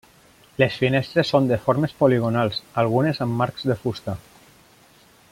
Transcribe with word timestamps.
Les 0.61 0.77
finestres 0.83 1.33
són 1.33 1.49
de 1.51 1.59
formes 1.65 1.93
poligonals, 1.99 2.57
algunes 2.85 3.21
amb 3.27 3.39
marcs 3.43 3.67
de 3.73 3.77
fusta. 3.83 4.17